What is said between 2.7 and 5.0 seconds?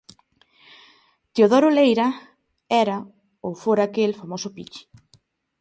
era ou fora aquel famoso Pichi.